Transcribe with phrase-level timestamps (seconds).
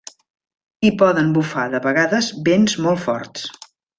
[0.85, 3.45] Hi poden bufar, de vegades, vents molt forts.